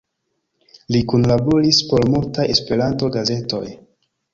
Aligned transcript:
Li 0.95 1.01
kunlaboris 1.11 1.83
por 1.93 2.09
multaj 2.17 2.49
Esperanto-gazetoj. 2.59 3.67